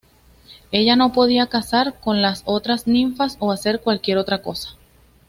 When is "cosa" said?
4.41-4.69